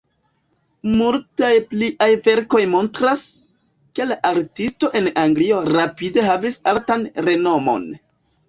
[1.01, 3.25] Multaj pliaj verkoj montras,
[3.99, 7.89] ke la artisto en Anglio rapide havis altan renomon.